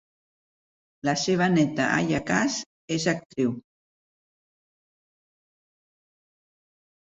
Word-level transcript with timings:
La 1.09 1.13
seva 1.23 1.49
neta 1.55 1.85
Aya 1.97 2.21
Cash 2.29 2.55
és 2.95 3.05
actriu. 3.13 3.53